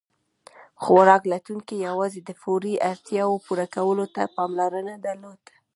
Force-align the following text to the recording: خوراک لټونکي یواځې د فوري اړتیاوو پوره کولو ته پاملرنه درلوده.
خوراک 0.83 1.23
لټونکي 1.31 1.75
یواځې 1.87 2.19
د 2.23 2.31
فوري 2.41 2.73
اړتیاوو 2.91 3.43
پوره 3.45 3.65
کولو 3.75 4.05
ته 4.15 4.21
پاملرنه 4.35 4.95
درلوده. 5.05 5.53